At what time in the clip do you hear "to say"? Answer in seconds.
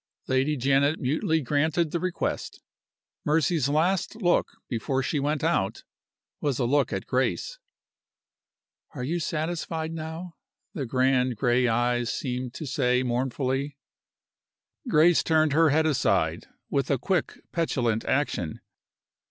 12.55-13.03